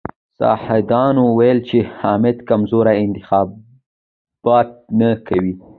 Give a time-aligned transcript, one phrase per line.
[0.65, 5.53] حاسدانو ويل چې حامد کرزی انتخابات نه کوي.